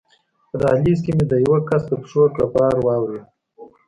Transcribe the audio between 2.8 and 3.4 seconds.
واورېد.